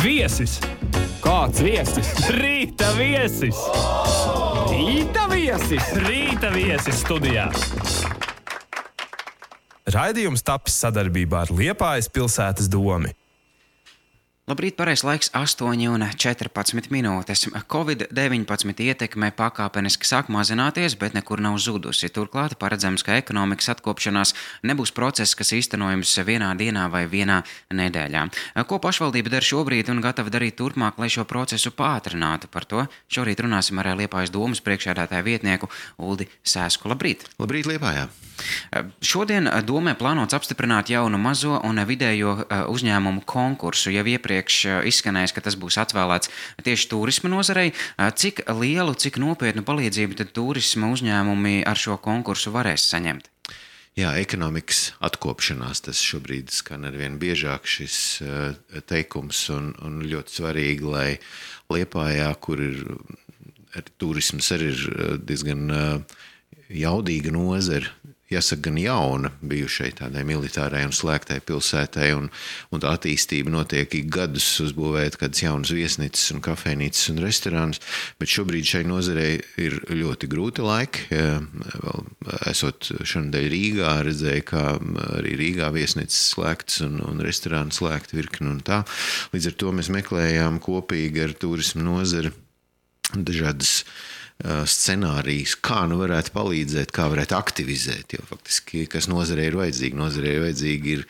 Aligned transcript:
Viesis! 0.00 0.54
Kāds 1.20 1.60
viesis? 1.60 2.08
Rīta 2.32 2.86
viesis! 2.96 3.58
Rīta 4.70 5.26
viesis! 5.28 5.90
Rīta 6.06 6.48
viesis 6.54 7.02
studijā! 7.02 7.50
Raidījums 9.92 10.46
tapis 10.46 10.78
sadarbībā 10.80 11.42
ar 11.44 11.52
Liepājas 11.52 12.08
pilsētas 12.14 12.70
domu. 12.72 13.12
Labrīt, 14.50 14.74
pareizais 14.74 15.04
laiks 15.06 15.28
8,14 15.30 16.88
minūtes. 16.90 17.44
Covid-19 17.70 18.82
ietekme 18.82 19.28
pakāpeniski 19.38 20.08
sāk 20.08 20.26
mazināties, 20.34 20.96
bet 20.98 21.14
nekur 21.14 21.38
nav 21.44 21.60
zudusi. 21.62 22.08
Turklāt 22.10 22.56
paredzams, 22.58 23.04
ka 23.06 23.14
ekonomikas 23.20 23.70
atkopšanās 23.76 24.34
nebūs 24.66 24.90
process, 24.96 25.36
kas 25.38 25.54
īstenojams 25.54 26.16
vienā 26.26 26.48
dienā 26.58 26.88
vai 26.90 27.04
vienā 27.12 27.44
nedēļā. 27.70 28.24
Ko 28.66 28.80
pašvaldība 28.82 29.30
dara 29.36 29.46
šobrīd 29.46 29.92
un 29.94 30.02
gatava 30.02 30.34
darīt 30.34 30.58
turpmāk, 30.58 30.98
lai 30.98 31.12
šo 31.14 31.22
procesu 31.30 31.70
pātrinātu? 31.70 32.50
Par 32.50 32.66
to 32.66 32.88
šorīt 33.06 33.44
runāsim 33.46 33.78
ar 33.78 33.92
Liepājas 34.02 34.34
domas 34.34 34.64
priekšādātāju 34.66 35.28
vietnieku 35.30 35.70
Uldi 36.02 36.26
Sēsku. 36.42 36.90
Labrīt! 36.90 37.28
Labrīt, 37.38 37.70
Liepājā! 37.70 38.08
Šodien 39.04 39.48
domē 39.66 39.96
plānots 39.98 40.36
apstiprināt 40.36 40.92
jaunu 40.92 41.18
mazo 41.20 41.58
un 41.66 41.82
vidējo 41.86 42.36
uzņēmumu 42.72 43.24
konkursu. 43.28 43.92
Jau 43.94 44.06
iepriekš 44.06 44.60
izskanējis, 44.90 45.34
ka 45.36 45.44
tas 45.44 45.58
būs 45.60 45.80
atvēlēts 45.82 46.30
tieši 46.64 46.88
turisma 46.92 47.32
nozarei. 47.32 47.74
Cik 47.96 48.46
lielu, 48.60 48.94
cik 48.94 49.20
nopietnu 49.22 49.66
palīdzību 49.66 50.20
tad 50.20 50.32
turisma 50.36 50.92
uzņēmumi 50.94 51.60
ar 51.68 51.78
šo 51.78 51.98
konkursu 52.02 52.54
varēs 52.54 52.88
saņemt? 52.92 53.30
Jā, 53.98 54.12
ekonomikas 54.22 54.92
atkopšanās 55.02 55.82
tas 55.84 55.98
šobrīd 55.98 56.52
skan 56.54 56.86
ar 56.88 56.94
vien 56.96 57.18
biežāk 57.20 57.66
šis 57.68 57.96
teikums, 58.88 59.42
un, 59.52 59.72
un 59.82 59.98
ļoti 60.06 60.36
svarīgi, 60.38 60.86
lai 60.86 61.08
Liepājā, 61.70 62.30
kur 62.42 62.62
ir 62.62 62.78
turisms 64.00 64.48
arī 64.54 64.70
ir 64.72 65.18
diezgan 65.26 65.66
jaudīga 66.70 67.34
nozara, 67.34 67.90
jāsaka, 68.30 68.68
gan 68.68 68.78
jauna 68.80 69.30
bijušai 69.42 69.90
tādai 69.98 70.22
militārai 70.26 70.82
un 70.86 70.94
slēgtai 70.94 71.40
pilsētai, 71.46 72.10
un, 72.16 72.28
un 72.70 72.82
tā 72.82 72.92
attīstība 72.96 73.52
notiek 73.52 73.94
ik 73.98 74.10
gadus 74.12 74.46
uzbūvēt 74.64 75.18
kādas 75.20 75.42
jaunas 75.42 75.72
viesnīcas 75.74 76.30
un 76.34 76.42
kafejnīcas 76.44 77.10
un 77.12 77.22
restorānus, 77.24 77.82
bet 78.20 78.32
šobrīd 78.32 78.68
šai 78.70 78.84
nozarei 78.88 79.40
ir 79.60 79.80
ļoti 79.90 80.30
grūti 80.30 80.66
laiki. 80.66 81.06
Vēl 81.10 82.06
esot 82.52 82.92
šonadēļ 83.02 83.48
Rīgā, 83.54 83.96
redzēju, 84.06 84.46
kā 84.52 84.66
arī 85.18 85.34
Rīgā 85.40 85.72
viesnīcas 85.74 86.20
slēgtas 86.34 86.84
un, 86.86 87.00
un 87.06 87.24
restorāni 87.24 87.74
slēgti 87.74 88.20
virkni 88.20 88.52
un 88.52 88.62
tā. 88.64 88.84
Līdz 89.34 89.50
ar 89.50 89.58
to 89.62 89.74
mēs 89.74 89.90
meklējām 89.92 90.62
kopīgi 90.62 91.26
ar 91.26 91.36
turismu 91.40 91.84
nozari 91.86 92.32
dažādas 93.10 93.80
scenārijus, 94.40 95.56
kā 95.60 95.84
nu 95.90 96.00
varētu 96.00 96.32
palīdzēt, 96.34 96.92
kā 96.96 97.08
varētu 97.12 97.36
aktivizēt. 97.36 98.16
Jo 98.16 98.26
faktiski, 98.28 98.86
kas 98.90 99.10
nozarei 99.10 99.50
ir 99.50 99.58
vajadzīgi, 99.60 99.98
nozarei 99.98 100.36
ir 100.36 100.44
vajadzīgi 100.46 100.94
ir, 100.96 101.06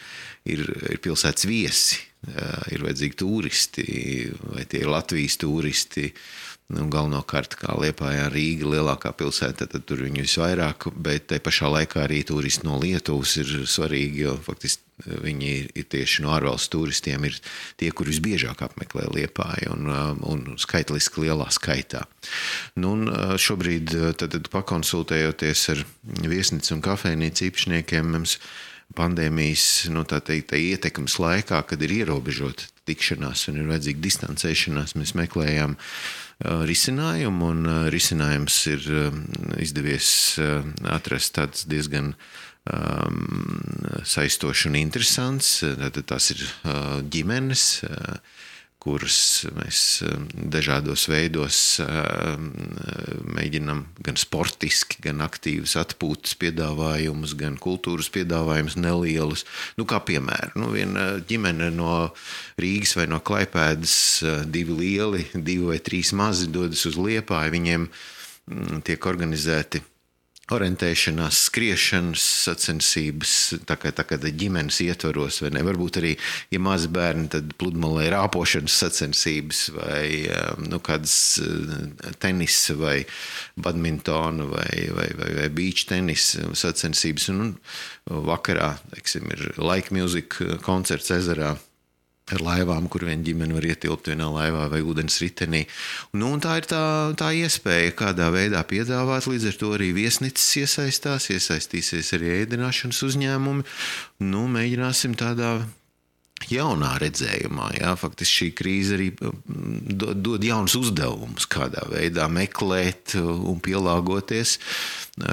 ir, 0.50 0.64
ir 0.94 1.02
pilsētas 1.04 1.46
viesi, 1.50 2.00
ir 2.28 2.84
vajadzīgi 2.84 3.18
turisti, 3.20 3.84
vai 4.52 4.66
tie 4.68 4.84
ir 4.84 4.92
Latvijas 4.92 5.38
turisti. 5.40 6.10
Nu, 6.70 6.84
galvenokārt, 6.86 7.56
kā 7.58 7.74
Lietuvā, 7.82 8.28
Rīga, 8.30 8.68
lielākā 8.70 9.10
pilsēta, 9.18 9.66
tad 9.66 9.88
tur 9.90 10.04
viņu 10.04 10.22
visvairāk, 10.22 10.86
bet 10.94 11.26
te 11.32 11.40
pašā 11.42 11.66
laikā 11.66 12.04
arī 12.04 12.20
turisti 12.28 12.68
no 12.68 12.76
Lietuvas 12.78 13.32
ir 13.42 13.50
svarīgi, 13.66 14.22
jo 14.28 14.36
faktiski 14.44 14.90
viņi 15.24 15.50
ir 15.74 15.88
tieši 15.90 16.22
no 16.22 16.30
ārvalstu 16.36 16.76
turistiem, 16.76 17.24
ir 17.26 17.40
tie, 17.80 17.90
kur 17.90 18.06
visbiežāk 18.06 18.62
apmeklē 18.62 19.08
Liepāju 19.10 19.74
un, 19.74 19.90
un 20.30 20.44
skaitliski 20.60 21.26
lielā 21.26 21.48
skaitā. 21.50 22.04
Nu, 22.78 22.94
un 22.94 23.36
šobrīd, 23.40 23.90
tad, 24.20 24.36
tad 24.36 24.50
pakonsultējoties 24.52 25.68
ar 25.74 25.84
viesnīcu 26.22 26.76
un 26.76 26.84
kafejnīcu 26.86 27.48
īpašniekiem, 27.50 28.14
mums 28.14 28.38
pandēmijas 28.98 29.90
nu, 29.94 30.04
teikt, 30.08 30.54
ietekmes 30.56 31.18
laikā, 31.22 31.62
kad 31.68 31.82
ir 31.82 31.94
ierobežota 32.00 32.68
tikšanās 32.88 33.46
un 33.50 33.60
ir 33.60 33.70
vajadzīga 33.70 34.02
distancēšanās, 34.06 34.96
mēs 34.98 35.14
meklējām 35.18 35.76
risinājumu, 36.40 37.50
un 37.52 37.70
risinājums 37.92 38.56
ir 38.72 38.86
izdevies 39.60 40.10
atrast 40.88 41.34
tāds 41.36 41.66
diezgan 41.68 42.14
um, 42.14 43.60
saistošs 44.08 44.66
un 44.70 44.78
interesants. 44.80 45.58
Tad 45.62 46.00
tās 46.08 46.30
ir 46.34 46.46
ģimenes, 47.12 47.66
kuras 48.80 49.44
mēs 49.56 49.80
dažādos 50.32 51.04
veidos 51.10 51.58
mēģinam 53.36 53.82
gan 54.00 54.18
sportiski, 54.20 55.02
gan 55.04 55.20
aktīvus 55.24 55.76
atpūtas 55.80 56.36
piedāvājumus, 56.40 57.36
gan 57.40 57.58
kultūras 57.60 58.08
piedāvājumus 58.14 58.78
nelielus. 58.80 59.44
Nu, 59.76 59.84
kā 59.88 60.00
piemēram, 60.08 60.56
nu, 60.62 60.70
viena 60.72 61.10
ģimene 61.28 61.68
no 61.76 62.08
Rīgas 62.60 62.96
vai 62.96 63.06
no 63.10 63.20
Klaipēdas, 63.20 63.98
divi 64.48 64.78
lieli, 64.80 65.26
divi 65.34 65.68
vai 65.74 65.78
trīs 65.84 66.14
mazi 66.16 66.48
dodas 66.52 66.86
uz 66.88 66.96
Liepāju. 67.00 67.56
Viņiem 67.58 67.88
tiek 68.86 69.06
organizēti 69.06 69.84
orientēšanās, 70.54 71.44
skriešanas 71.48 72.24
sacensības, 72.46 73.34
tā 73.68 73.76
kā, 73.80 73.92
tā 73.94 74.04
kā 74.08 74.18
ģimenes 74.20 74.80
ietvaros, 74.84 75.40
vai 75.44 75.52
ne? 75.54 75.62
Varbūt 75.66 76.00
arī, 76.00 76.14
ja 76.52 76.60
mazi 76.62 76.90
bērni, 76.92 77.28
tad 77.34 77.54
pludmalē 77.60 78.08
rāpošanas 78.14 78.78
sacensības, 78.84 79.62
vai 79.76 80.26
nu, 80.66 80.82
kādas 80.84 81.14
tenisa, 82.22 82.76
vai 82.80 82.98
badmintona, 83.60 84.50
vai, 84.50 84.74
vai, 84.96 85.08
vai, 85.20 85.32
vai 85.40 85.48
beach 85.54 85.86
tenisa 85.90 86.50
sacensības. 86.58 87.30
Un, 87.32 87.42
un 88.10 88.28
vakarā, 88.30 88.74
teiksim, 88.94 89.30
ir 89.34 89.50
laika 89.60 89.94
mūzika 89.94 90.60
koncerts 90.66 91.12
ezerā 91.14 91.54
ar 92.36 92.44
laivām, 92.44 92.88
kur 92.92 93.04
viena 93.08 93.24
ģimene 93.26 93.56
var 93.56 93.66
ietilpt 93.70 94.10
vienā 94.12 94.28
laivā 94.32 94.68
vai 94.72 94.82
ūdens 94.84 95.18
ritenī. 95.22 95.64
Nu, 96.16 96.32
tā 96.42 96.60
ir 96.60 96.68
tā, 96.70 96.84
tā 97.20 97.32
iespēja, 97.36 97.96
kādā 97.98 98.30
veidā 98.34 98.62
piedāvāt. 98.68 99.28
Līdz 99.30 99.50
ar 99.50 99.58
to 99.60 99.74
arī 99.78 99.90
viesnīcas 99.96 100.48
iesaistās, 100.62 101.30
iesaistīsies 101.34 102.14
arī 102.18 102.34
ēdināšanas 102.44 103.02
uzņēmumi. 103.10 103.66
Nu, 104.30 104.46
mēģināsim 104.52 105.18
tādā 105.18 105.58
jaunā 106.48 106.94
redzējumā. 107.02 107.70
Jā, 107.78 107.92
faktiski 108.00 108.36
šī 108.40 108.48
krīze 108.56 108.96
arī 108.96 109.08
dod, 109.18 110.44
jaunus 110.44 110.76
uzdevumus, 110.78 111.46
kādā 111.50 111.84
veidā 111.90 112.26
meklēt 112.32 113.16
un 113.20 113.60
pielāgoties 113.62 114.56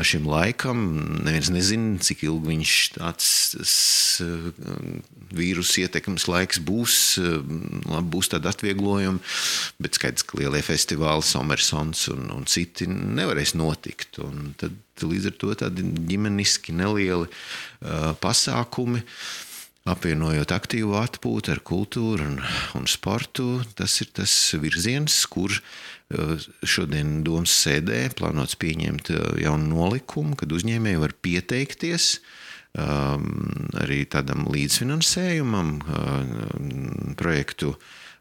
šim 0.07 0.27
laikam. 0.27 0.83
Neviens 1.23 1.51
nezina, 1.53 1.95
cik 2.03 2.25
ilgi 2.27 2.51
viņš 2.51 2.75
tāds 2.97 3.29
vīrusu 5.37 5.85
ietekmes 5.85 6.27
laiks 6.27 6.61
būs. 6.63 6.99
Labi, 7.21 8.05
būs 8.17 8.31
tādi 8.33 8.51
atvieglojumi, 8.51 9.23
bet 9.83 9.97
skaidrs, 9.99 10.27
ka 10.27 10.41
lielie 10.41 10.63
festivāli, 10.65 11.25
Somersons 11.25 12.07
un, 12.13 12.29
un 12.35 12.45
citi 12.49 12.89
nevarēs 12.89 13.55
notikt. 13.57 14.19
Tad 14.59 14.77
līdz 15.07 15.31
ar 15.31 15.35
to 15.39 15.55
tādi 15.61 15.83
ģimeniski 16.09 16.73
nelieli 16.73 17.27
uh, 17.29 18.15
pasākumi. 18.21 19.03
Uh, 19.03 19.46
apvienojot 19.91 20.51
aktīvu 20.53 20.95
atpūtu 20.99 21.53
ar 21.53 21.61
kultūru 21.65 22.25
un, 22.27 22.39
un 22.77 22.87
sportu. 22.89 23.61
Tas 23.77 23.99
ir 24.03 24.11
tas 24.17 24.33
virziens, 24.59 25.19
kur 25.31 25.53
eh, 25.53 26.47
šodien 26.63 27.21
domas 27.27 27.55
sēdē 27.63 28.07
plānots 28.17 28.57
pieņemt 28.59 29.13
eh, 29.13 29.23
jaunu 29.45 29.71
nolikumu, 29.75 30.37
kad 30.39 30.53
uzņēmēji 30.55 31.03
var 31.03 31.15
pieteikties 31.25 32.09
um, 32.77 33.29
arī 33.81 34.03
tādam 34.09 34.47
līdzfinansējumam 34.51 35.77
um, 35.79 37.15
projektu 37.19 37.75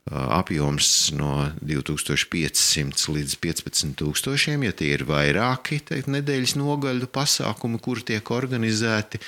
apjoms 0.06 1.10
no 1.18 1.48
2500 1.66 3.08
līdz 3.10 3.32
15000, 3.42 4.62
ja 4.62 4.74
tie 4.78 4.92
ir 4.94 5.02
vairāki 5.08 5.80
teikt, 5.82 6.06
nedēļas 6.14 6.54
nogaļu 6.60 7.08
pasākumi, 7.10 7.80
kur 7.82 7.98
tiek 8.06 8.30
organizēti. 8.30 9.18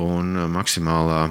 Un 0.00 0.32
maksimālā 0.54 1.26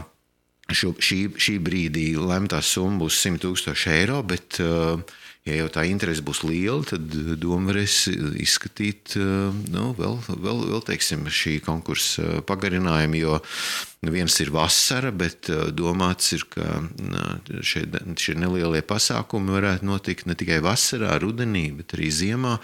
šo, 0.75 0.93
šī, 0.99 1.23
šī 1.39 1.57
brīdī 1.63 2.11
lemtā 2.19 2.61
summa 2.63 3.03
būs 3.05 3.19
100 3.23 3.41
tūkstoši 3.43 3.91
eiro, 3.95 4.21
bet, 4.27 4.59
eh, 4.63 5.17
ja 5.49 5.57
jau 5.61 5.67
tā 5.73 5.85
interese 5.89 6.23
būs 6.25 6.43
liela, 6.45 6.83
tad 6.87 7.11
doma 7.41 7.71
varēs 7.71 8.07
izskatīt 8.41 9.15
eh, 9.17 9.59
nu, 9.73 9.91
vēl, 9.97 10.17
vēl, 10.29 10.63
vēl 10.73 10.83
teiksim, 10.87 11.25
šī 11.27 11.59
konkursa 11.65 12.41
pagarinājumu, 12.47 13.21
jo 13.21 13.39
viens 14.13 14.39
ir 14.43 14.53
vasara, 14.53 15.13
bet 15.13 15.51
eh, 15.51 15.69
domāts 15.75 16.33
ir, 16.37 16.47
ka 16.53 16.81
šie, 17.61 17.85
šie 18.17 18.37
nelielie 18.39 18.83
pasākumi 18.85 19.57
varētu 19.57 19.87
notikt 19.87 20.27
ne 20.29 20.37
tikai 20.37 20.61
vasarā, 20.63 21.15
rudenī, 21.21 21.69
bet 21.79 21.97
arī 21.97 22.11
ziemā. 22.11 22.59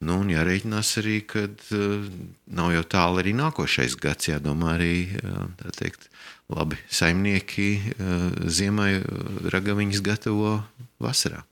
Nu, 0.00 0.14
un 0.22 0.30
jārēķinās 0.32 0.94
arī, 0.96 1.18
ka 1.28 1.42
uh, 1.44 2.06
nav 2.56 2.70
jau 2.72 2.84
tālu 2.88 3.20
arī 3.20 3.34
nākošais 3.36 3.98
gads. 4.00 4.30
Jādomā 4.30 4.70
arī 4.78 4.94
teikt, 5.76 6.06
labi 6.50 6.78
saimnieki 6.90 7.70
ziemai 8.50 8.92
ragaviņas 9.54 10.02
gatavo 10.04 10.58
vasarā. 11.02 11.44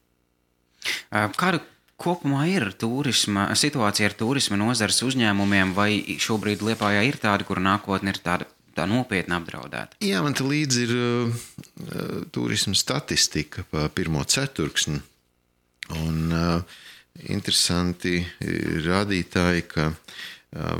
Kāda 1.10 1.62
kopumā 1.98 2.44
ir 2.50 2.70
turisma, 2.78 3.48
situācija 3.58 4.10
ar 4.10 4.14
turisma 4.18 4.58
nozares 4.60 5.00
uzņēmumiem, 5.06 5.74
vai 5.76 5.90
šobrīd 6.22 6.62
Lietpājā 6.66 7.02
ir 7.08 7.18
tāda, 7.22 7.46
kur 7.48 7.60
nākotne 7.62 8.14
ir 8.14 8.20
tāda 8.22 8.48
tā 8.78 8.86
nopietni 8.86 9.34
apdraudēta? 9.38 9.98
Jā, 10.06 10.22
man 10.22 10.36
te 10.38 10.46
līdzi 10.46 10.84
ir 10.86 10.94
uh, 10.94 11.40
turisma 12.34 12.76
statistika 12.78 13.66
pa 13.70 13.88
pirmo 13.90 14.22
ceturksni. 14.22 15.00
Un 15.98 16.34
uh, 16.34 16.78
interesanti 17.32 18.20
rādītāji, 18.86 19.66
ka 19.72 19.90
uh, 19.90 20.78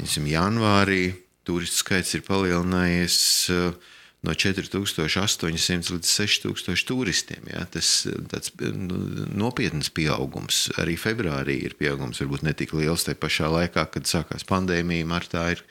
janvārī 0.00 1.04
turistu 1.48 1.84
skaits 1.84 2.14
ir 2.18 2.26
palielinājies. 2.26 3.22
Uh, 3.54 3.96
no 4.26 4.34
4800 4.36 5.94
līdz 5.94 6.10
6000 6.12 6.84
turistiem. 6.88 7.46
Ja? 7.48 7.64
Tas 7.72 8.04
ir 8.04 8.74
nu, 8.76 9.00
nopietns 9.32 9.90
pieaugums. 9.96 10.66
Arī 10.80 10.98
februārī 11.00 11.56
ir 11.64 11.76
pieaugums, 11.80 12.20
varbūt 12.20 12.44
ne 12.44 12.54
tik 12.56 12.74
liels 12.76 13.06
tajā 13.06 13.20
pašā 13.20 13.48
laikā, 13.54 13.86
kad 13.94 14.10
sākās 14.10 14.44
pandēmija. 14.48 15.08
Martā 15.08 15.46
ir 15.54 15.64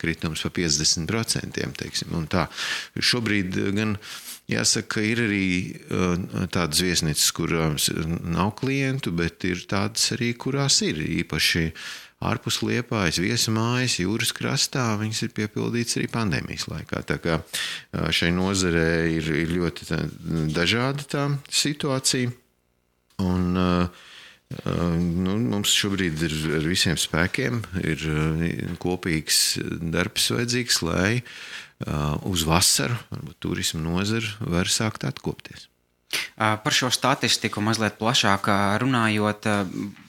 kritums 0.00 0.42
par 0.46 0.54
50%. 0.56 1.62
Teiksim, 1.80 2.18
Šobrīd 3.10 3.56
gan 3.76 3.96
jāsaka, 4.50 5.02
ir 5.06 5.24
arī 5.28 5.46
uh, 5.70 6.46
tādas 6.52 6.82
viesnīcas, 6.84 7.30
kurās 7.36 7.90
nav 8.24 8.54
klientu, 8.60 9.14
bet 9.16 9.46
ir 9.48 9.64
tādas 9.70 10.10
arī, 10.16 10.32
kurās 10.34 10.80
ir 10.86 11.00
īpaši 11.22 11.68
ārpus 12.20 12.60
liepājas, 12.66 13.20
viesmājas, 13.22 13.96
jūras 14.02 14.34
krastā, 14.36 14.90
viņas 15.00 15.22
ir 15.24 15.32
piepildītas 15.38 15.96
arī 15.96 16.10
pandēmijas 16.12 16.66
laikā. 16.68 17.00
Tā 17.08 17.16
kā 17.22 17.38
šai 18.12 18.28
nozarē 18.36 18.90
ir, 19.08 19.30
ir 19.46 19.54
ļoti 19.56 19.88
dažāda 20.52 21.06
tā 21.08 21.24
situācija. 21.48 22.34
Un, 23.24 23.48
uh, 23.56 24.06
Nu, 24.50 25.36
mums 25.38 25.70
šobrīd 25.78 26.22
ir 26.26 26.32
ar 26.58 26.64
visiem 26.66 26.98
spēkiem 26.98 27.60
ir 27.86 28.02
kopīgs 28.82 29.60
darbs 29.94 30.26
vajadzīgs, 30.34 30.80
lai 30.82 31.20
uz 32.26 32.42
vasaru 32.48 32.98
turismu 33.38 33.84
nozara 33.84 34.34
var 34.42 34.66
sākt 34.66 35.06
atkopties. 35.06 35.68
Par 36.34 36.74
šo 36.74 36.90
statistiku 36.90 37.62
mazliet 37.62 37.94
plašāk 38.00 38.50
runājot, 38.82 39.46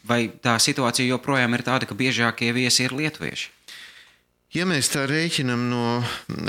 vai 0.10 0.24
tā 0.42 0.58
situācija 0.58 1.06
joprojām 1.14 1.54
ir 1.54 1.68
tāda, 1.68 1.86
ka 1.86 1.98
biežākie 1.98 2.50
viesi 2.58 2.88
ir 2.88 2.98
lietuvieši? 2.98 3.52
Ja 4.52 4.66
mēs 4.68 4.90
tā 4.92 5.06
rēķinām 5.08 5.70
no 5.72 6.02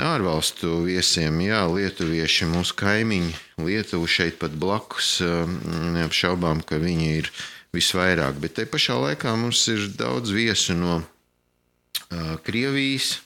ārvalstu 0.03 0.81
viesiem, 0.89 1.37
jā, 1.45 1.61
lietuvieši, 1.71 2.49
mūsu 2.51 2.75
kaimiņi, 2.81 3.35
Lietuva 3.63 4.09
šeit 4.09 4.41
pat 4.41 4.57
blakus, 4.59 5.21
neapšaubām, 5.21 6.65
ka 6.67 6.81
viņi 6.81 7.11
ir 7.21 7.29
visvairāk. 7.73 8.39
Bet 8.41 8.57
te 8.59 8.67
pašā 8.69 8.97
laikā 9.01 9.33
mums 9.39 9.65
ir 9.73 9.89
daudz 9.97 10.33
viesu 10.33 10.75
no 10.77 10.99
uh, 11.01 12.35
Krievijas, 12.45 13.17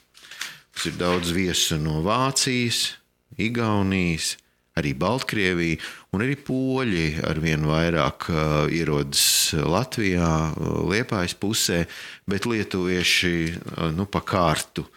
mums 0.74 0.90
ir 0.90 1.00
daudz 1.00 1.34
viesu 1.36 1.80
no 1.82 2.02
Vācijas, 2.06 2.98
Igaunijas, 3.38 4.36
arī 4.78 4.94
Baltkrievija, 4.98 5.80
un 6.14 6.24
arī 6.26 6.38
poļi 6.48 7.08
ar 7.28 7.42
vien 7.44 7.66
vairāk 7.68 8.30
uh, 8.32 8.40
ierodas 8.74 9.54
Latvijā, 9.58 10.32
uh, 10.54 10.78
Liepājas 10.92 11.36
pusē, 11.38 11.84
bet 12.30 12.48
lietuvieši 12.50 13.34
uh, 13.50 13.90
nu, 13.96 14.08
pa 14.10 14.24
kārtu. 14.26 14.88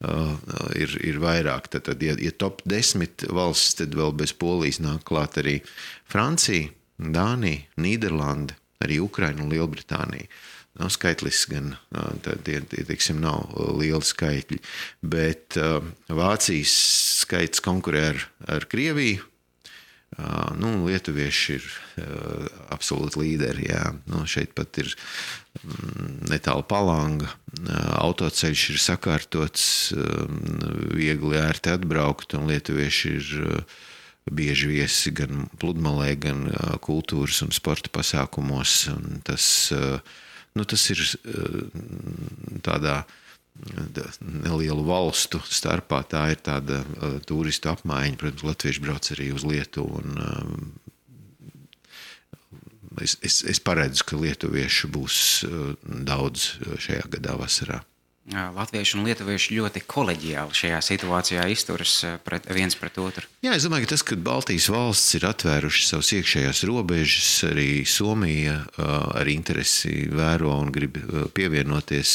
Uh, 0.00 0.32
ir, 0.80 0.94
ir 1.04 1.18
vairāk. 1.20 1.66
Tad, 1.68 1.84
tad 1.90 2.00
ja, 2.00 2.14
ja 2.16 2.30
top 2.32 2.62
10 2.64 3.26
valsts, 3.36 3.74
tad 3.82 3.92
vēl 3.92 4.14
bez 4.16 4.32
polijas 4.32 4.78
nāk 4.80 5.02
klāt 5.04 5.36
arī 5.42 5.58
Francija, 6.08 6.70
Dānija, 6.96 7.66
Nīderlande, 7.76 8.56
arī 8.84 9.00
Ukraina 9.04 9.44
un 9.44 9.52
Lielbritānija. 9.52 10.30
Nav 10.78 10.86
nu, 10.86 10.94
skaitlis, 10.94 11.42
gan 11.50 11.72
tie, 12.46 12.60
teiksim, 12.86 13.18
nav 13.20 13.50
lieli 13.76 14.06
skaitļi, 14.06 14.60
bet 15.02 15.58
Vācijas 16.06 16.76
skaits 17.24 17.60
konkurē 17.64 18.04
ar, 18.12 18.22
ar 18.54 18.68
Krieviju. 18.70 19.26
Nu, 20.60 20.70
Lietuvieši 20.86 21.56
ir 21.58 21.66
absolūti 22.74 23.20
līderi. 23.20 23.68
Jā. 23.70 23.82
Nu, 24.10 24.24
šeit 24.30 24.54
pat 24.58 24.78
ir 24.82 24.90
mm, 24.94 26.30
netālu 26.32 26.64
palanga. 26.70 27.30
Autoceļš 28.00 28.64
ir 28.74 28.80
sakārtots, 28.82 29.64
viegli 30.94 31.38
ērti 31.38 31.74
atbraukt, 31.74 32.34
un 32.38 32.50
Lietuvieši 32.50 33.14
ir 33.18 33.30
bieži 34.28 34.68
viesi 34.70 35.12
gan 35.14 35.46
pludmalē, 35.60 36.12
gan 36.20 36.44
kultūras 36.84 37.42
un 37.46 37.54
sporta 37.54 37.92
pasākumos. 37.92 38.88
Un 38.92 39.20
tas, 39.26 39.44
nu, 40.54 40.66
tas 40.68 40.84
ir 40.92 41.02
tādā 42.66 43.02
nelielu 44.20 44.84
valstu 44.86 45.40
starpā. 45.48 46.02
Tā 46.08 46.26
ir 46.34 46.40
tāda 46.44 46.82
turistu 47.28 47.72
apmaiņa. 47.72 48.20
Protams, 48.20 48.46
Latvieši 48.46 48.84
brauc 48.84 49.12
arī 49.16 49.30
uz 49.34 49.46
Lietuvu. 49.46 50.02
Un, 50.04 50.72
es, 53.02 53.16
es, 53.24 53.42
es 53.48 53.62
paredzu, 53.62 54.06
ka 54.06 54.20
lietuviešu 54.20 54.92
būs 54.94 55.20
daudz 55.84 56.52
šajā 56.86 57.08
gadā 57.16 57.38
vasarā. 57.40 57.82
Latvieši 58.30 58.96
un 58.98 59.06
lietuvieši 59.08 59.56
ļoti 59.58 59.82
koleģiāli 59.90 60.56
šajā 60.56 60.80
situācijā 60.86 61.46
izturas 61.50 61.94
pret, 62.24 62.46
viens 62.54 62.76
pret 62.78 62.98
otru. 63.02 63.26
Jā, 63.44 63.56
es 63.56 63.66
domāju, 63.66 63.88
ka 63.88 63.92
tas, 63.94 64.04
ka 64.06 64.18
Baltijas 64.20 64.68
valsts 64.70 65.16
ir 65.18 65.26
atvērušas 65.30 65.90
savas 65.94 66.12
iekšējās 66.18 66.62
robežas, 66.70 67.30
arī 67.50 67.70
Somija 67.88 68.60
ar 68.78 69.30
interesi 69.30 70.06
vēro 70.12 70.54
un 70.60 70.70
grib 70.74 71.00
pievienoties 71.34 72.14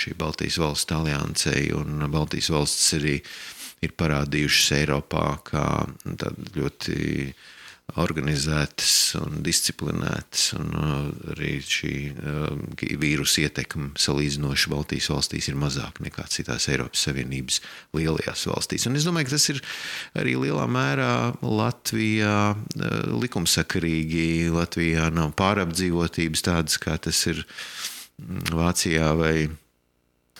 šī 0.00 0.16
Baltijas 0.18 0.58
valsts 0.62 0.96
aliansei, 0.96 1.70
un 1.76 2.06
Baltijas 2.10 2.50
valsts 2.54 2.94
arī 2.98 3.18
ir 3.84 3.94
parādījušas 3.96 4.74
Eiropā 4.80 5.26
kā 5.46 5.66
ļoti 6.56 7.32
organizētas 7.98 9.16
un 9.18 9.40
disciplinētas. 9.44 10.44
Un 10.58 10.70
uh, 10.76 10.92
arī 11.34 11.56
šī 11.64 11.94
uh, 12.12 12.94
vīrusu 13.00 13.44
ietekme 13.44 13.90
salīdzinoši 14.00 14.72
Baltijas 14.72 15.10
valstīs 15.12 15.50
ir 15.50 15.58
mazāka 15.60 16.04
nekā 16.04 16.26
citās 16.30 16.68
Eiropas 16.70 17.02
Savienības 17.08 17.60
lielajās 17.96 18.46
valstīs. 18.50 18.86
Un 18.90 19.00
es 19.00 19.08
domāju, 19.08 19.30
ka 19.30 19.36
tas 19.36 19.48
ir 19.54 19.62
arī 20.20 20.36
lielā 20.44 20.68
mērā 20.70 21.12
Latvijā 21.42 22.38
uh, 22.54 22.96
likumsakarīgi. 23.24 24.50
Latvijā 24.54 25.10
nav 25.14 25.34
pārapdzīvotības 25.40 26.46
tādas, 26.46 26.80
kā 26.82 26.96
tas 27.02 27.26
ir 27.30 27.42
mm, 27.42 28.50
Vācijā 28.54 29.12
vai, 29.18 29.36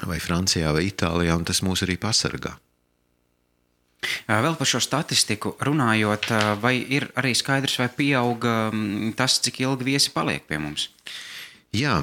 vai 0.06 0.22
Francijā 0.22 0.74
vai 0.76 0.86
Itālijā, 0.90 1.38
un 1.38 1.48
tas 1.48 1.64
mūs 1.66 1.86
arī 1.88 1.98
pasargā. 2.00 2.58
Vēl 4.30 4.54
par 4.54 4.68
šo 4.68 4.78
statistiku 4.78 5.56
runājot, 5.66 6.28
vai 6.62 6.76
ir 6.78 7.08
arī 7.18 7.32
skaidrs, 7.34 7.80
vai 7.80 7.88
pieauga 7.90 8.70
tas, 9.18 9.40
cik 9.42 9.58
ilgi 9.64 9.88
viesi 9.88 10.12
paliek 10.14 10.44
pie 10.46 10.60
mums? 10.62 10.86
Jā, 11.74 11.96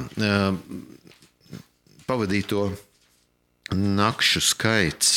pavadīto 2.08 2.66
nakšu 3.72 4.44
skaits 4.44 5.14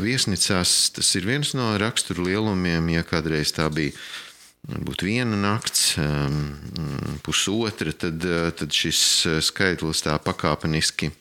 viesnīcās, 0.00 0.74
tas 0.96 1.12
ir 1.16 1.28
viens 1.28 1.52
no 1.56 1.70
rakstura 1.80 2.24
lielumiem. 2.24 2.88
Ja 2.96 3.04
kādreiz 3.08 3.52
tā 3.56 3.68
bija 3.72 3.92
varbūt 4.66 5.04
viena 5.06 5.36
nakts, 5.40 5.94
pusotra, 7.24 7.92
tad, 7.92 8.24
tad 8.56 8.72
šis 8.72 9.00
skaitlis 9.48 10.04
tā 10.08 10.16
pakāpeniski 10.24 11.12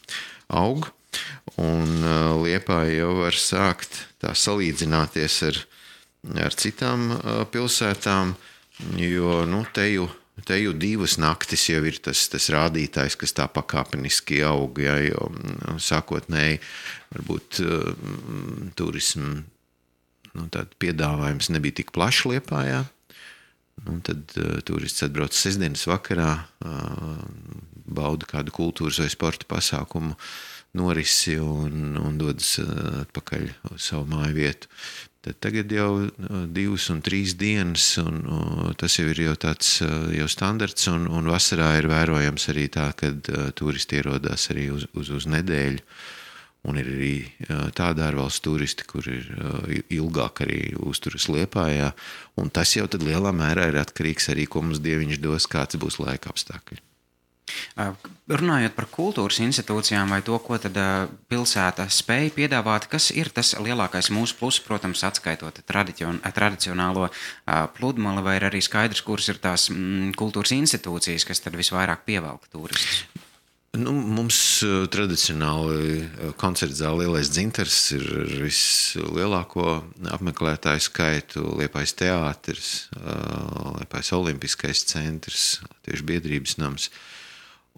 aug. 0.48 0.92
Un 1.62 2.04
uh, 2.04 2.36
Liepā 2.44 2.84
jau 2.92 3.14
var 3.22 3.38
sākt 3.40 4.02
salīdzināties 4.26 5.40
ar, 5.48 5.62
ar 6.48 6.58
citām 6.58 7.08
uh, 7.16 7.44
pilsētām, 7.48 8.36
jo 9.00 9.42
nu, 9.48 9.64
te 9.74 9.88
jau 9.94 10.10
Te 10.44 10.58
jau 10.60 10.74
divas 10.76 11.16
naktis 11.16 11.64
jau 11.70 11.80
ir 11.88 11.96
tas, 12.04 12.26
tas 12.28 12.50
rādītājs, 12.52 13.16
kas 13.16 13.32
tā 13.38 13.46
pakāpeniski 13.48 14.42
aug. 14.44 14.82
Ja, 14.84 14.98
jo 15.00 15.30
nu, 15.32 15.78
sākotnēji 15.80 16.58
varbūt 17.14 17.62
uh, 17.64 17.94
turismu 18.76 19.30
nu, 20.36 20.50
piedāvājums 20.84 21.48
nebija 21.56 21.80
tik 21.80 21.94
plašs 21.96 22.26
liepā. 22.28 22.66
Ja. 22.68 22.82
Nu, 23.88 24.02
tad 24.04 24.36
uh, 24.36 24.60
turists 24.68 25.08
atbrauc 25.08 25.32
sestdienas 25.40 25.88
vakarā, 25.88 26.34
uh, 26.68 27.24
bauda 27.88 28.28
kādu 28.28 28.52
kultūras 28.60 29.00
vai 29.00 29.08
sporta 29.16 29.48
pasākumu. 29.48 30.20
Uh, 30.20 30.55
norisi 30.76 31.38
un, 31.40 31.96
un 32.00 32.18
dodas 32.20 32.56
uh, 32.62 33.02
atpakaļ 33.06 33.46
uz 33.74 33.90
savu 33.90 34.08
māju 34.12 34.36
vietu. 34.38 34.70
Tad 35.26 35.40
tagad 35.42 35.72
jau 35.74 35.90
uh, 36.04 36.44
divas 36.52 36.90
un 36.94 37.02
trīs 37.06 37.34
dienas, 37.40 37.96
un 38.02 38.22
uh, 38.24 38.68
tas 38.78 39.00
jau 39.00 39.08
ir 39.12 39.24
jau 39.26 39.38
tāds 39.48 39.80
jau 40.16 40.28
standarts, 40.32 40.90
un, 40.92 41.08
un 41.08 41.32
vasarā 41.32 41.74
ir 41.80 41.90
vērojams 41.92 42.50
arī 42.54 42.68
tā, 42.74 42.92
kad 43.00 43.32
turisti 43.58 44.02
ierodās 44.02 44.50
arī 44.54 44.70
uz, 44.76 44.88
uz, 44.94 45.12
uz 45.16 45.28
nedēļu. 45.32 45.82
Un 46.66 46.80
ir 46.82 46.88
arī 46.90 47.10
tādi 47.78 48.02
ārvalstu 48.02 48.48
turisti, 48.48 48.88
kur 48.90 49.06
ir 49.06 49.28
ilgāk 49.94 50.42
arī 50.48 50.72
uzturas 50.82 51.28
liepājā. 51.30 51.92
Un 52.42 52.50
tas 52.50 52.74
jau 52.74 52.88
lielā 52.90 53.30
mērā 53.38 53.68
ir 53.70 53.78
atkarīgs 53.84 54.32
arī 54.34 54.48
ko 54.50 54.66
mums 54.66 54.82
dieviņš 54.82 55.22
dos, 55.22 55.46
kāds 55.46 55.78
būs 55.78 56.00
laika 56.02 56.34
apstākļi. 56.34 56.82
Runājot 58.26 58.74
par 58.74 58.88
kultūras 58.90 59.38
institūcijām 59.44 60.10
vai 60.16 60.22
to, 60.26 60.38
ko 60.42 60.58
tad 60.62 60.78
pilsēta 61.30 61.86
spēja 61.94 62.32
piedāvāt, 62.34 62.88
kas 62.90 63.12
ir 63.14 63.30
tas 63.34 63.54
lielākais 63.62 64.10
mūsu 64.14 64.38
pluss, 64.40 64.64
protams, 64.66 65.04
atskaitot 65.06 65.62
tradicionālo 65.70 67.12
pludmali, 67.78 68.26
vai 68.26 68.40
ir 68.40 68.48
arī 68.50 68.64
skaidrs, 68.66 69.04
kuras 69.06 69.30
ir 69.30 69.42
tās 69.44 69.70
mm, 69.70 70.16
kultūras 70.18 70.56
institūcijas, 70.58 71.28
kas 71.28 71.46
tad 71.46 71.58
visvairāk 71.60 72.08
pievelk 72.10 72.50
turistus? 72.50 73.06
Nu, 73.76 73.92
mums 73.92 74.38
tradicionāli 74.94 76.06
koncerta 76.40 76.78
zāle 76.80 77.04
Lielais 77.04 77.28
Dzintars 77.28 77.80
ir 77.98 78.06
vislielāko 78.46 79.82
apmeklētāju 80.16 80.86
skaitu. 80.86 81.44
Liepais 81.60 81.92
teātris, 82.00 82.70
Liepais 83.76 84.14
olimpiskais 84.16 84.86
centrs, 84.88 85.60
tieši 85.88 86.08
biedrības 86.08 86.56
nams. 86.62 86.88
Uh, 86.88 87.12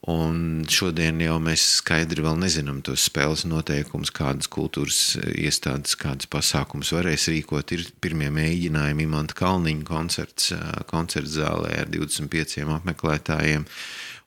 Un 0.06 0.62
šodien 0.70 1.18
jau 1.24 1.40
mēs 1.42 1.64
skaidri 1.80 2.22
nezinām 2.38 2.84
tos 2.86 3.08
spēles 3.10 3.48
noteikumus, 3.50 4.12
kādas 4.14 4.46
kultūras 4.54 5.18
iestādes, 5.34 5.98
kādas 5.98 6.30
pasākumus 6.30 6.94
varēs 6.94 7.26
rīkot. 7.34 7.74
Ir 7.74 7.88
pirmie 8.00 8.30
mēģinājumi 8.30 9.08
Imanta 9.08 9.34
Kalniņa 9.40 9.88
koncerts, 9.88 10.54
koncerts 10.92 11.34
zālē 11.40 11.80
ar 11.82 11.90
25 11.90 12.62
apmeklētājiem 12.78 13.66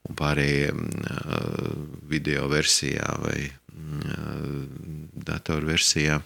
un 0.08 0.18
pārējiem 0.18 0.82
video 2.10 2.48
versijā 2.50 3.06
vai 3.22 3.38
datoru 5.30 5.70
versijā. 5.70 6.18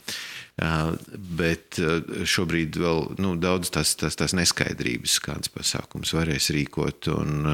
Bet 1.36 1.80
šobrīd 2.24 2.78
vēl 2.80 3.10
nu, 3.20 3.34
daudz 3.42 3.74
tās, 3.74 3.92
tās, 4.00 4.16
tās 4.16 4.32
neskaidrības, 4.38 5.18
kādas 5.20 5.52
pasākumus 5.52 6.14
varēs 6.16 6.48
rīkot. 6.54 7.10
Un, 7.12 7.44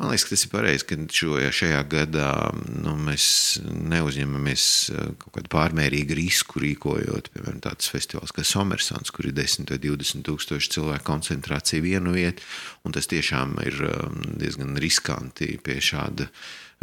Man 0.00 0.08
liekas, 0.08 0.22
ka 0.24 0.32
tas 0.32 0.42
ir 0.46 0.50
pareizi, 0.54 0.84
ka 0.88 0.96
šo, 1.12 1.34
šajā 1.52 1.80
gadā 1.92 2.28
nu, 2.72 2.94
mēs 3.04 3.24
neuzņemamies 3.68 4.64
eh, 4.94 5.10
kaut 5.20 5.34
kādu 5.34 5.50
pārmērīgu 5.52 6.16
risku 6.16 6.62
rīkojot, 6.64 7.28
piemēram, 7.34 7.58
tāds 7.66 7.90
festivāls 7.92 8.32
kā 8.32 8.40
Somersons, 8.40 9.12
kur 9.12 9.28
ir 9.28 9.36
10 9.36 9.68
vai 9.74 9.76
20 9.82 10.24
tūkstoši 10.24 10.72
cilvēku 10.78 11.04
koncentrācija 11.04 11.84
vienu 11.84 12.14
vietu, 12.16 12.48
un 12.88 12.96
tas 12.96 13.12
tiešām 13.12 13.58
ir 13.66 13.76
um, 13.90 14.16
diezgan 14.40 14.72
riskanti 14.80 15.52
pie 15.60 15.76
šāda 15.84 16.30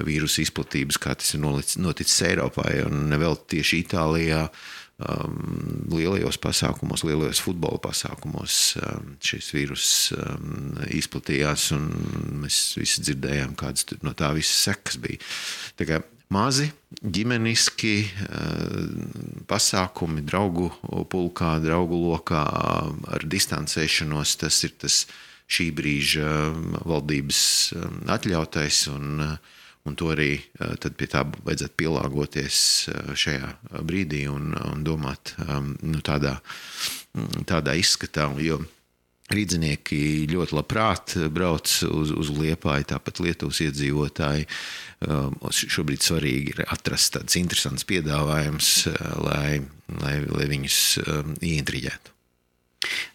vīrusu 0.06 0.44
izplatības, 0.46 1.02
kā 1.02 1.18
tas 1.18 1.34
ir 1.34 1.42
noticis 1.42 2.22
Eiropā, 2.30 2.70
un 2.86 3.18
vēl 3.18 3.42
tieši 3.50 3.82
Itālijā 3.82 4.44
um, 4.98 5.86
lielajos 5.94 6.40
pasākumos, 6.42 7.06
lielajos 7.08 7.42
futbola 7.44 7.80
pasākumos 7.82 8.78
um, 8.82 9.16
šis 9.24 9.52
vīrus 9.56 9.88
um, 10.18 10.76
izplatījās, 10.98 11.70
un 11.78 11.90
mēs 12.44 12.62
visi 12.80 13.06
dzirdējām, 13.06 13.58
kādas 13.60 13.88
no 14.06 14.16
tā 14.18 14.32
visas 14.38 14.68
sekas 14.70 15.00
bija. 15.04 15.22
Tā 15.78 15.88
kā 15.90 16.02
mazi, 16.34 16.70
ģimeniski 17.02 17.94
uh, 18.08 18.82
pasākumi, 19.50 20.26
draugu 20.28 20.72
pulkā, 21.12 21.58
draugu 21.64 22.02
lokā 22.08 22.44
ar 23.14 23.28
distancēšanos, 23.28 24.38
tas 24.44 24.64
ir 24.68 24.76
tas 24.82 25.06
šī 25.48 25.70
brīža 25.72 26.32
valdības 26.90 27.42
um, 27.78 28.02
atļautais 28.18 28.82
un 28.92 29.30
uh, 29.30 29.56
Un 29.88 29.96
to 29.96 30.12
arī 30.14 30.32
pie 31.00 31.08
tā 31.10 31.24
vajadzētu 31.26 31.78
pielāgoties 31.80 32.58
šajā 33.16 33.54
brīdī 33.88 34.26
un, 34.32 34.52
un 34.68 34.84
domāt 34.84 35.36
nu, 35.82 36.02
tādā, 36.04 36.38
tādā 37.48 37.78
izskatā. 37.80 38.30
Jo 38.44 38.60
Rīdzinieki 39.28 40.28
ļoti 40.32 40.56
labprāt 40.56 41.14
brauc 41.36 41.72
uz, 41.84 42.14
uz 42.16 42.30
Liepāju, 42.32 42.88
tāpat 42.94 43.20
Lietuvas 43.20 43.60
iedzīvotāji. 43.66 44.48
Šobrīd 45.52 46.06
svarīgi 46.06 46.54
ir 46.56 46.64
atrast 46.64 47.18
tādus 47.18 47.36
interesantus 47.40 47.88
piedāvājumus, 47.90 48.72
lai, 49.28 49.58
lai, 50.00 50.20
lai 50.32 50.48
viņus 50.54 50.78
ieintriģētu. 51.44 52.17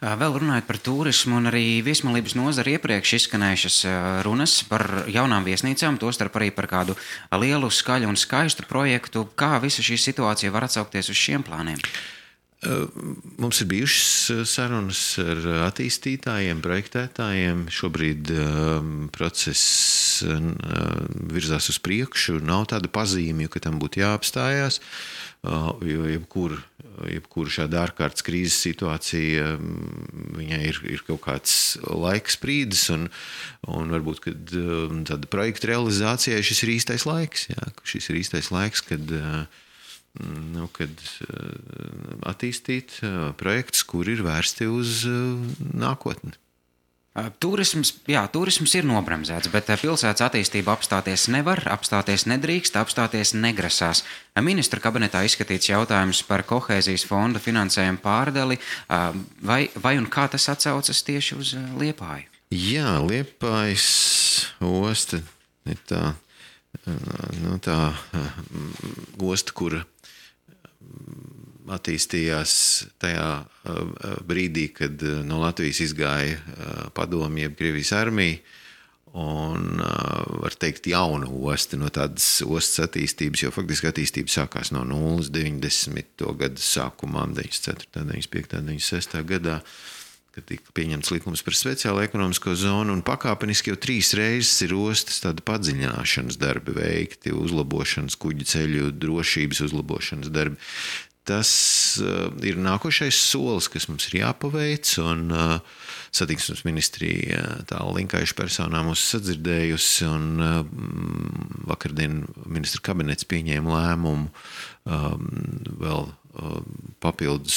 Vēl 0.01 0.39
runājot 0.43 0.69
par 0.69 0.79
turismu 0.83 1.39
un 1.41 1.51
arī 1.51 1.83
viesmīlības 1.87 2.37
nozari, 2.39 2.77
iepriekš 2.77 3.17
izskanējušas 3.21 3.77
runas 4.27 4.59
par 4.71 4.87
jaunām 5.11 5.47
viesnīcām, 5.47 6.01
tostarp 6.03 6.41
arī 6.41 6.51
par 6.55 6.71
kādu 6.71 6.97
lielu, 7.39 7.71
skaļu 7.71 8.11
un 8.11 8.19
skaistu 8.19 8.67
projektu. 8.71 9.27
Kā 9.39 9.57
visa 9.63 9.85
šī 9.85 10.01
situācija 10.01 10.53
var 10.55 10.69
atsaukties 10.69 11.13
uz 11.13 11.19
šiem 11.19 11.47
plāniem? 11.47 11.81
Mums 12.63 13.59
ir 13.59 13.67
bijušas 13.67 14.47
sarunas 14.47 15.01
ar 15.19 15.41
attīstītājiem, 15.67 16.61
projektētājiem. 16.63 17.65
Šobrīd 17.75 18.31
um, 18.37 18.93
process 19.11 20.23
virzās 20.23 21.67
uz 21.73 21.81
priekšu. 21.83 22.37
Nav 22.47 22.69
tāda 22.71 22.91
pazīme, 22.93 23.49
ka 23.51 23.63
tam 23.65 23.81
būtu 23.83 24.05
jāapstājās. 24.05 24.79
Jo 25.43 26.07
jebkur, 26.07 26.55
jebkur 27.11 27.51
šāda 27.51 27.81
ārkārtas 27.89 28.23
krīzes 28.23 28.61
situācija, 28.63 29.57
viņai 30.39 30.61
ir, 30.69 30.79
ir 30.87 31.03
kaut 31.09 31.25
kāds 31.25 31.57
laiks 31.83 32.39
brīdis, 32.39 32.85
un, 32.95 33.09
un 33.67 33.91
varbūt 33.91 34.31
tāda 35.11 35.33
projekta 35.35 35.73
realizācijai 35.73 36.47
šis 36.47 36.63
ir 36.63 36.77
īstais 36.77 37.09
laiks. 37.11 37.49
Jā, 37.51 37.75
šis 37.91 38.07
ir 38.13 38.23
īstais 38.23 38.55
laiks, 38.55 38.87
kad 38.87 39.17
uh, 39.19 39.43
nu, 40.21 40.69
kad 40.77 40.93
attīstīt 42.29 43.01
projektus, 43.41 43.83
kur 43.89 44.09
ir 44.13 44.23
vērsti 44.27 44.69
uz 44.69 45.03
nākotni. 45.73 46.37
Turisms, 47.13 47.91
jā, 48.09 48.23
turisms 48.33 48.73
ir 48.73 48.87
nobremzēts, 48.89 49.51
bet 49.53 49.67
pilsētas 49.69 50.25
attīstība 50.25 50.73
apstāties 50.73 51.27
nevar, 51.29 51.61
apstāties 51.69 52.25
nedrīkst, 52.25 52.79
apstāties 52.81 53.35
negrasās. 53.37 54.01
Ministra 54.41 54.81
kabinetā 54.81 55.21
izskatīts 55.29 55.69
jautājums 55.69 56.23
par 56.25 56.41
kohēzijas 56.49 57.05
fonda 57.05 57.43
finansējumu 57.43 58.01
pārdali, 58.01 58.57
vai, 59.45 59.67
vai 59.77 59.99
un 60.01 60.09
kā 60.09 60.25
tas 60.33 60.49
atsaucas 60.55 61.05
tieši 61.05 61.37
uz 61.37 61.53
Liepāju? 61.77 62.31
Jā, 62.49 62.97
Liepājas 63.05 63.91
osta 64.65 65.21
ir 65.69 65.85
tā, 65.85 66.15
nu, 67.43 67.59
tā 67.63 67.79
osta, 69.33 69.55
kur 69.57 69.79
attīstījās 71.73 72.55
tajā 73.01 73.29
brīdī, 74.27 74.67
kad 74.75 75.05
no 75.29 75.39
Latvijas 75.45 75.83
izgāja 75.85 76.41
padomju, 76.97 77.47
jeb 77.47 77.57
Krievijas 77.59 77.95
armija. 77.97 78.43
Un, 79.13 79.77
var 80.41 80.55
teikt, 80.57 80.87
jauna 80.89 81.27
osta 81.29 81.77
no 81.77 81.91
tādas 81.93 82.25
ostas 82.47 82.87
attīstības, 82.87 83.43
jo 83.45 83.51
faktiski 83.53 83.91
attīstība 83.91 84.33
sākās 84.33 84.71
no 84.73 84.87
0, 84.89 85.27
90. 85.29 86.25
gada 86.41 86.65
sākumā, 86.65 87.27
94, 87.37 87.91
95, 87.99 88.55
96. 88.57 89.19
gadā 89.29 89.59
kad 90.33 90.47
tika 90.49 90.73
pieņemts 90.77 91.13
likums 91.13 91.45
par 91.45 91.57
speciālo 91.57 92.03
ekonomisko 92.05 92.55
zonu, 92.57 92.95
un 92.97 93.05
pakāpeniski 93.05 93.73
jau 93.73 93.79
trīs 93.81 94.15
reizes 94.17 94.65
ir 94.65 94.75
ostas 94.79 95.21
tāda 95.25 95.45
padziļināšanas 95.45 96.41
darbi 96.41 96.77
veikti, 96.79 97.35
uzlabošanas 97.37 98.17
kuģu 98.21 98.49
ceļu 98.55 98.93
drošības 98.97 99.65
uzlabošanas 99.69 100.33
darbi 100.33 100.61
tas 101.29 101.51
uh, 102.03 102.29
ir 102.45 102.59
nākošais 102.61 103.19
solis, 103.31 103.69
kas 103.73 103.89
mums 103.91 104.09
ir 104.11 104.21
jāpaveic. 104.23 104.95
Un, 105.05 105.29
uh, 105.31 105.83
Satiksmes 106.13 106.67
ministrija 106.67 107.41
tālu 107.71 107.95
linkaišu 107.97 108.35
personā 108.37 108.83
mūs 108.85 109.01
sadzirdējusi, 109.15 110.05
un 110.05 110.43
vakardien 111.71 112.19
ministra 112.45 112.83
kabinets 112.91 113.25
pieņēma 113.31 113.79
lēmumu 113.79 114.29
um, 114.29 115.31
vēl 115.81 116.11
papildus 117.01 117.57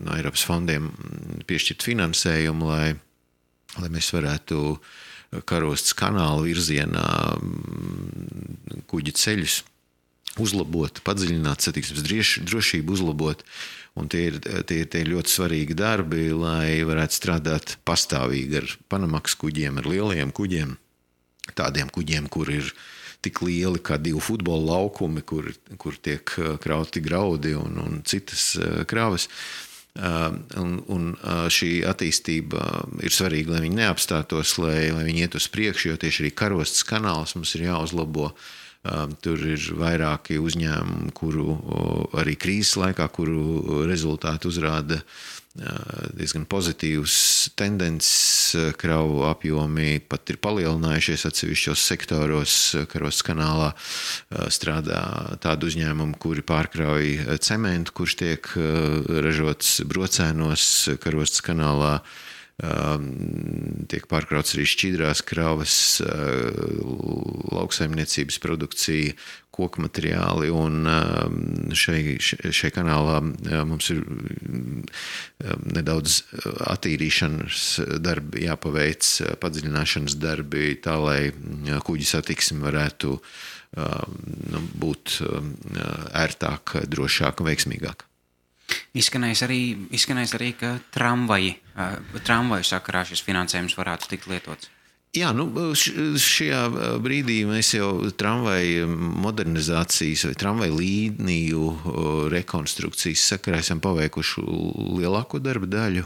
no 0.00 0.16
Eiropas 0.16 0.46
fondiem 0.48 0.88
piešķirt 1.48 1.84
finansējumu, 1.84 2.72
lai, 2.72 2.88
lai 3.76 3.92
mēs 3.92 4.10
varētu 4.16 4.64
karostas 5.48 5.92
kanāla 5.96 6.42
virzienā 6.44 7.06
kuģi 8.90 9.14
ceļus 9.16 9.60
uzlabot, 10.40 11.02
padziļināt 11.06 11.64
satiksmes 11.64 12.06
drošību, 12.48 12.96
uzlabot. 12.96 13.44
Un 13.98 14.06
tie 14.10 14.28
ir, 14.30 14.38
tie, 14.40 14.84
tie 14.86 15.02
ir 15.02 15.10
ļoti 15.10 15.32
svarīgi 15.32 15.74
darbi, 15.78 16.28
lai 16.30 16.80
varētu 16.86 17.16
strādāt 17.16 17.74
pastāvīgi 17.88 18.60
ar 18.60 18.68
Panamakas 18.92 19.34
kuģiem, 19.40 19.80
ar 19.80 19.88
lielajiem 19.90 20.30
kuģiem, 20.34 20.76
tādiem 21.58 21.90
kuģiem, 21.90 22.28
kur 22.30 22.52
ir 22.54 22.70
tik 23.20 23.42
lieli 23.44 23.82
kā 23.82 23.98
divi 24.00 24.22
futbola 24.22 24.76
laukumi, 24.76 25.24
kur, 25.26 25.50
kur 25.80 25.98
tiek 25.98 26.36
uh, 26.38 26.54
krauti 26.62 27.02
graudi 27.04 27.56
un, 27.58 27.82
un 27.82 27.98
citas 28.06 28.54
uh, 28.56 28.84
kravas. 28.88 29.28
Uh, 29.90 30.30
un, 30.54 30.76
un 30.86 31.06
šī 31.50 31.80
attīstība 31.90 32.62
ir 33.02 33.10
svarīga, 33.10 33.56
lai 33.56 33.64
viņi 33.64 33.80
neapstātos, 33.80 34.54
lai, 34.62 34.84
lai 34.94 35.02
viņi 35.08 35.26
iet 35.26 35.34
uz 35.34 35.48
priekšu, 35.50 35.90
jo 35.90 35.98
tieši 35.98 36.22
arī 36.22 36.30
karostas 36.30 36.86
kanāls 36.86 37.34
mums 37.34 37.56
ir 37.58 37.66
jāuzlabo. 37.66 38.30
Uh, 38.30 38.50
tur 39.20 39.42
ir 39.44 39.66
vairāki 39.76 40.38
uzņēmumi, 40.40 41.12
kuru 41.16 41.58
arī 42.16 42.36
krīzes 42.40 42.78
laikā, 42.80 43.08
kuru 43.12 43.84
rezultāti 43.88 44.48
uzrāda 44.48 45.02
diezgan 46.14 46.46
pozitīvas 46.48 47.50
tendences. 47.58 48.54
Kravu 48.80 49.24
apjomi 49.28 50.00
pat 50.00 50.30
ir 50.32 50.38
palielinājušies 50.42 51.26
atsevišķos 51.28 51.84
sektoros. 51.90 52.54
Karostas 52.90 53.26
kanālā 53.26 53.68
strādā 54.50 55.02
tādi 55.42 55.68
uzņēmumi, 55.70 56.16
kuri 56.22 56.46
pārkrauj 56.46 57.38
cementu, 57.44 57.94
kurš 58.00 58.16
tiek 58.22 58.50
ražots 59.26 59.80
brocēnos 59.90 60.64
Karostas 61.02 61.44
kanālā 61.46 61.98
tiek 63.90 64.06
pārkrauts 64.10 64.54
arī 64.54 64.66
šķidrās 64.68 65.22
kravas, 65.26 65.74
lauksaimniecības 67.54 68.40
produkcija, 68.42 69.14
koku 69.54 69.82
materiāli. 69.84 70.50
Un 70.52 70.84
šai, 71.76 72.18
šai 72.20 72.72
kanālā 72.74 73.20
mums 73.68 73.90
ir 73.94 74.02
nedaudz 75.76 76.20
attīrīšanas 76.74 77.64
darbi 78.02 78.44
jāpaveic, 78.46 79.14
padziļināšanas 79.40 80.18
darbi, 80.20 80.74
tā 80.84 80.98
lai 81.00 81.20
kuģi 81.86 82.12
satiksme 82.12 82.64
varētu 82.68 83.16
nu, 83.80 84.62
būt 84.84 85.20
ērtāk, 86.26 86.80
drošāk 86.90 87.40
un 87.40 87.52
veiksmīgāk. 87.52 88.09
Izskanējis 88.90 89.44
arī, 89.46 89.60
izskanējis 89.94 90.34
arī 90.34 90.50
ka 90.58 90.74
tramvaji, 90.94 91.54
tramvaju 92.26 92.66
sakarā 92.66 93.04
šis 93.06 93.22
finansējums 93.22 93.76
varētu 93.78 94.10
tikt 94.10 94.26
lietots. 94.32 94.70
Jā, 95.10 95.32
nu, 95.34 95.48
šajā 95.74 96.58
brīdī 97.02 97.40
mēs 97.42 97.72
jau 97.74 97.88
tramvaju 98.14 98.86
modernizācijas 99.24 100.22
vai 100.28 100.36
tramvaju 100.38 100.76
līniju 100.78 101.64
rekonstrukcijas 102.30 103.24
sakarā 103.32 103.58
esam 103.58 103.82
paveikuši 103.82 104.44
lielāko 105.00 105.42
darba 105.42 105.66
daļu, 105.66 106.04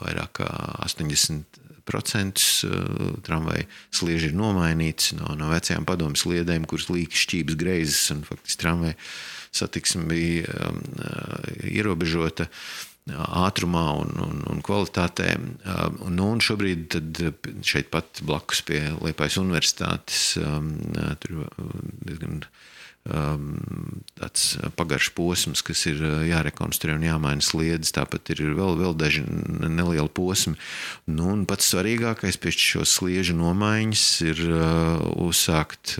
vairāk 0.00 0.32
kā 0.40 0.48
80% 0.88 2.40
tramvaju 3.28 3.68
slieži 3.92 4.32
ir 4.32 4.40
nomainīts 4.40 5.12
no, 5.20 5.36
no 5.36 5.52
vecajām 5.52 5.84
padomu 5.84 6.16
sliedēm, 6.16 6.64
kuras 6.64 6.88
līk 6.88 7.12
šķības 7.12 7.60
greizes 7.60 8.00
un 8.16 8.24
faktiski 8.24 8.64
tramvaju 8.64 8.96
satiksme 9.56 10.06
bija 10.10 10.68
um, 10.68 10.82
uh, 11.00 11.48
ierobežota 11.66 12.48
ātrumā 13.06 13.84
un, 14.00 14.16
un, 14.18 14.40
un 14.50 14.62
kvalitātē. 14.66 15.28
Um, 15.38 15.98
un, 16.08 16.16
nu, 16.18 16.30
un 16.34 16.42
šobrīd 16.42 16.96
šeit 17.66 17.92
pat 17.92 18.22
blakus 18.26 18.64
pie 18.66 18.80
Liepājas 18.98 19.38
universitātes 19.42 20.32
um, 20.42 20.72
tur 21.22 21.46
diezgan 22.02 22.42
tāds 23.06 24.46
pagaršs 24.78 25.12
posms, 25.16 25.62
kas 25.66 25.86
ir 25.90 26.00
jārekonstruē 26.30 26.96
un 26.96 27.06
jāmaina 27.06 27.44
sliedes. 27.44 27.94
Tāpat 27.96 28.32
ir 28.34 28.42
vēl, 28.58 28.78
vēl 28.80 28.96
daži 28.98 29.24
nelieli 29.26 30.08
posmi. 30.12 30.56
Nu, 31.06 31.30
un 31.34 31.44
pats 31.48 31.70
svarīgākais 31.72 32.40
pēc 32.42 32.66
šo 32.70 32.86
sliežu 32.88 33.36
nomaiņas 33.38 34.08
ir 34.26 34.42
uzsākt 35.14 35.96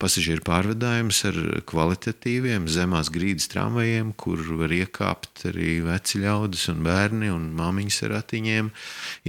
pasažieru 0.00 0.42
pārvadājumus 0.46 1.20
ar 1.28 1.38
kvalitatīviem 1.68 2.68
zemās 2.72 3.10
grīdas 3.12 3.50
tramvajiem, 3.52 4.14
kur 4.20 4.40
var 4.60 4.72
iekāpt 4.74 5.44
arī 5.50 5.76
veci 5.84 6.22
ļaudis 6.22 6.68
un 6.72 6.82
bērni 6.86 7.30
un 7.32 7.50
māmiņas 7.58 8.00
ar 8.06 8.14
ratiņiem 8.16 8.70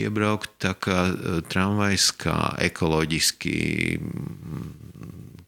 iebraukt. 0.04 0.54
Tā 0.64 0.74
kā 0.80 1.02
eh, 1.12 1.42
tramvajs 1.52 2.12
kā 2.22 2.38
ekoloģiski 2.70 3.56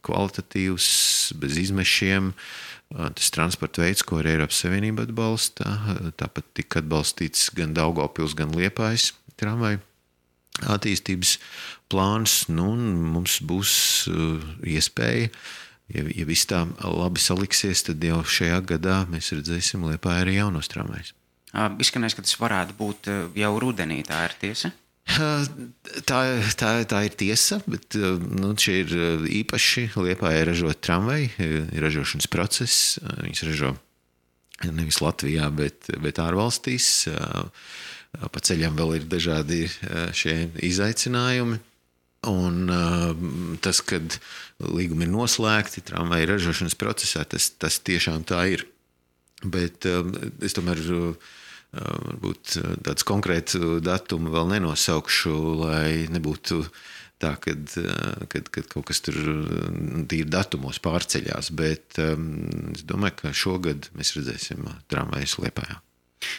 kvalitatīvs, 0.06 0.88
bez 1.40 1.58
izmešiem. 1.62 2.34
Tas 2.94 3.32
transporta 3.34 3.82
veids, 3.82 4.04
ko 4.06 4.20
arī 4.20 4.36
Eiropas 4.36 4.60
Savienība 4.62 5.08
atbalsta, 5.08 5.66
tāpat 6.20 6.52
tika 6.60 6.84
atbalstīts 6.84 7.48
gan 7.58 7.74
Daugopils, 7.74 8.36
gan 8.38 8.54
Liepājas 8.54 9.12
tramvaju 9.42 9.82
attīstības 10.70 11.38
plāns. 11.90 12.44
Nu, 12.54 12.76
mums 12.78 13.40
būs 13.42 13.74
uh, 14.12 14.44
iespēja, 14.70 15.32
ja, 15.96 16.06
ja 16.06 16.28
viss 16.30 16.46
tā 16.50 16.62
labi 16.84 17.24
saliksies, 17.24 17.86
tad 17.88 18.04
jau 18.06 18.22
šajā 18.22 18.62
gadā 18.76 19.02
mēs 19.10 19.34
redzēsim 19.34 19.88
Liepā 19.90 20.20
arī 20.22 20.38
jaunos 20.38 20.70
tramvajus. 20.70 21.16
Izskanēs, 21.54 22.16
ka 22.18 22.26
tas 22.26 22.38
varētu 22.42 22.78
būt 22.78 23.12
jau 23.38 23.52
rudenī, 23.62 24.00
tā 24.06 24.24
ir 24.26 24.38
tiesa. 24.42 24.74
Tā, 25.04 26.20
tā, 26.56 26.70
tā 26.88 27.00
ir 27.06 27.16
tiesa, 27.20 27.60
bet 27.68 27.98
nu, 28.00 28.54
šie 28.56 28.78
ir 28.86 28.94
īpaši 29.44 29.90
Liepā 30.00 30.32
ir 30.38 30.48
ražot 30.48 30.80
tramvaju, 30.86 31.28
ir 31.44 31.84
ražošanas 31.84 32.30
process. 32.32 32.96
Viņas 33.20 33.44
ražo 33.50 33.74
nevis 34.72 35.02
Latvijā, 35.04 35.50
bet, 35.54 35.92
bet 36.02 36.24
ārvalstīs. 36.24 37.10
Pa 38.14 38.44
ceļam 38.48 38.80
vēl 38.80 38.96
ir 39.02 39.12
dažādi 39.12 39.68
šie 40.16 40.38
izaicinājumi. 40.72 41.60
Un, 42.32 42.72
tas, 43.60 43.84
kad 43.84 44.20
līgumi 44.64 45.04
ir 45.04 45.12
noslēgti, 45.12 45.84
tramvaja 45.84 46.32
ražošanas 46.32 46.80
procesā, 46.80 47.26
tas, 47.28 47.52
tas 47.60 47.82
tiešām 47.84 48.24
tā 48.30 48.46
ir. 48.56 48.64
Bet 49.44 49.84
es 49.84 50.56
tomēr 50.56 50.80
uh, 50.96 51.34
varbūt 51.74 52.58
tādu 52.86 53.08
konkrētu 53.08 53.78
datumu 53.84 54.34
vēl 54.34 54.52
nenosaukšu, 54.56 55.38
lai 55.64 55.88
nebūtu 56.14 56.62
tā, 57.24 57.34
kad, 57.42 57.74
kad, 58.32 58.52
kad 58.54 58.68
kaut 58.72 58.90
kas 58.90 59.02
tur 59.06 59.18
tīri 60.12 60.28
datumos 60.30 60.82
pārceļās. 60.84 61.54
Bet 61.58 62.02
um, 62.04 62.28
es 62.76 62.86
domāju, 62.88 63.22
ka 63.24 63.34
šogad 63.38 63.90
mēs 63.98 64.16
redzēsim 64.18 64.68
tramvaju 64.92 65.34
slēpējā. 65.38 65.82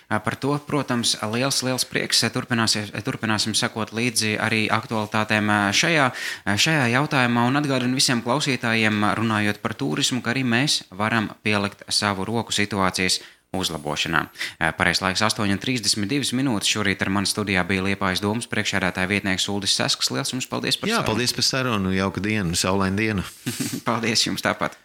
Par 0.09 0.37
to, 0.41 0.55
protams, 0.67 1.15
liels, 1.33 1.61
liels 1.67 1.85
prieks. 1.89 2.23
Turpināsim 2.33 3.57
sekot 3.57 3.93
līdzi 3.97 4.35
arī 4.41 4.65
aktualitātēm 4.73 5.51
šajā, 5.77 6.11
šajā 6.45 6.87
jautājumā 6.95 7.47
un 7.49 7.61
atgādinu 7.61 7.99
visiem 7.99 8.23
klausītājiem, 8.25 9.05
runājot 9.19 9.61
par 9.65 9.77
turismu, 9.77 10.23
ka 10.25 10.35
arī 10.35 10.45
mēs 10.49 10.83
varam 10.95 11.31
pielikt 11.45 11.85
savu 11.93 12.27
roku 12.29 12.55
situācijas 12.55 13.21
uzlabošanā. 13.61 14.27
Pareizais 14.79 15.03
laiks 15.05 15.25
8,32 15.27 16.35
minūtes. 16.39 16.71
Šorīt 16.75 17.03
ar 17.05 17.13
mani 17.15 17.31
studijā 17.31 17.65
bija 17.69 17.87
Liepājas 17.89 18.23
domas 18.25 18.49
priekšsēdētāja 18.51 19.11
vietnieks 19.11 19.49
Uldis 19.53 19.77
Sasks. 19.79 20.11
Liels 20.15 20.35
jums 20.35 20.49
paldies 20.51 20.79
par 20.81 20.91
sarunu! 20.91 21.01
Jā, 21.01 21.09
paldies 21.09 21.37
par 21.37 21.49
sarunu! 21.49 21.95
Jauka 21.95 22.25
diena, 22.25 22.59
saulaina 22.59 22.99
diena! 22.99 23.27
paldies 23.89 24.27
jums 24.27 24.45
tāpat! 24.45 24.79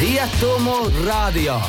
Rietumu 0.00 0.82
radio! 1.04 1.60